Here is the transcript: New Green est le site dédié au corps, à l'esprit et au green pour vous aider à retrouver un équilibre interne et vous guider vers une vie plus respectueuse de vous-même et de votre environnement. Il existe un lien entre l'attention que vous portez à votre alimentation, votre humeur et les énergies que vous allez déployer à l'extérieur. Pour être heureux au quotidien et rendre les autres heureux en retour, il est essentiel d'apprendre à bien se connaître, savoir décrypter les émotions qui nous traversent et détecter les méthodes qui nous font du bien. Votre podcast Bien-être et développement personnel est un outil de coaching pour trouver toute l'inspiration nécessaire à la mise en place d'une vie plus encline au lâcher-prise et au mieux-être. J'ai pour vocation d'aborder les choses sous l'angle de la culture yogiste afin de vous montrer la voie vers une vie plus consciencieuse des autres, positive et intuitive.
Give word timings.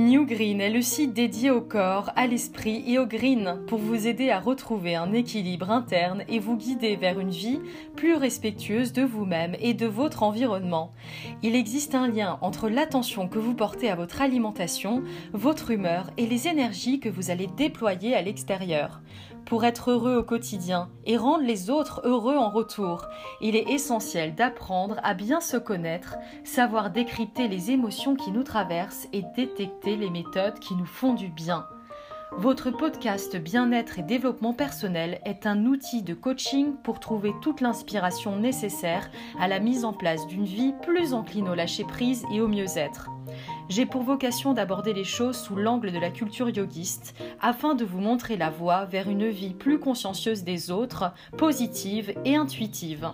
New 0.00 0.24
Green 0.24 0.62
est 0.62 0.70
le 0.70 0.80
site 0.80 1.12
dédié 1.12 1.50
au 1.50 1.60
corps, 1.60 2.10
à 2.16 2.26
l'esprit 2.26 2.82
et 2.86 2.98
au 2.98 3.04
green 3.04 3.60
pour 3.66 3.78
vous 3.78 4.06
aider 4.06 4.30
à 4.30 4.40
retrouver 4.40 4.94
un 4.94 5.12
équilibre 5.12 5.70
interne 5.70 6.24
et 6.26 6.38
vous 6.38 6.56
guider 6.56 6.96
vers 6.96 7.20
une 7.20 7.28
vie 7.28 7.60
plus 7.96 8.14
respectueuse 8.14 8.94
de 8.94 9.02
vous-même 9.02 9.54
et 9.60 9.74
de 9.74 9.86
votre 9.86 10.22
environnement. 10.22 10.90
Il 11.42 11.54
existe 11.54 11.94
un 11.94 12.08
lien 12.08 12.38
entre 12.40 12.70
l'attention 12.70 13.28
que 13.28 13.38
vous 13.38 13.52
portez 13.52 13.90
à 13.90 13.94
votre 13.94 14.22
alimentation, 14.22 15.02
votre 15.34 15.70
humeur 15.70 16.10
et 16.16 16.26
les 16.26 16.48
énergies 16.48 16.98
que 16.98 17.10
vous 17.10 17.30
allez 17.30 17.48
déployer 17.48 18.14
à 18.14 18.22
l'extérieur. 18.22 19.02
Pour 19.44 19.64
être 19.64 19.90
heureux 19.90 20.16
au 20.16 20.22
quotidien 20.22 20.90
et 21.06 21.16
rendre 21.16 21.44
les 21.44 21.70
autres 21.70 22.02
heureux 22.04 22.36
en 22.36 22.50
retour, 22.50 23.06
il 23.40 23.56
est 23.56 23.68
essentiel 23.70 24.34
d'apprendre 24.34 24.96
à 25.02 25.12
bien 25.12 25.40
se 25.40 25.56
connaître, 25.56 26.16
savoir 26.44 26.90
décrypter 26.90 27.48
les 27.48 27.70
émotions 27.70 28.14
qui 28.14 28.30
nous 28.30 28.44
traversent 28.44 29.08
et 29.12 29.24
détecter 29.34 29.89
les 29.96 30.10
méthodes 30.10 30.58
qui 30.58 30.74
nous 30.74 30.86
font 30.86 31.14
du 31.14 31.28
bien. 31.28 31.66
Votre 32.36 32.70
podcast 32.70 33.36
Bien-être 33.36 33.98
et 33.98 34.02
développement 34.02 34.54
personnel 34.54 35.20
est 35.24 35.46
un 35.46 35.66
outil 35.66 36.02
de 36.02 36.14
coaching 36.14 36.74
pour 36.84 37.00
trouver 37.00 37.32
toute 37.42 37.60
l'inspiration 37.60 38.36
nécessaire 38.36 39.10
à 39.40 39.48
la 39.48 39.58
mise 39.58 39.84
en 39.84 39.92
place 39.92 40.26
d'une 40.28 40.44
vie 40.44 40.72
plus 40.82 41.12
encline 41.12 41.48
au 41.48 41.54
lâcher-prise 41.54 42.24
et 42.32 42.40
au 42.40 42.46
mieux-être. 42.46 43.10
J'ai 43.68 43.84
pour 43.84 44.02
vocation 44.02 44.52
d'aborder 44.52 44.92
les 44.92 45.04
choses 45.04 45.36
sous 45.36 45.56
l'angle 45.56 45.90
de 45.90 45.98
la 45.98 46.10
culture 46.10 46.48
yogiste 46.48 47.14
afin 47.40 47.74
de 47.74 47.84
vous 47.84 48.00
montrer 48.00 48.36
la 48.36 48.50
voie 48.50 48.84
vers 48.84 49.10
une 49.10 49.28
vie 49.28 49.54
plus 49.54 49.80
consciencieuse 49.80 50.44
des 50.44 50.70
autres, 50.70 51.12
positive 51.36 52.14
et 52.24 52.36
intuitive. 52.36 53.10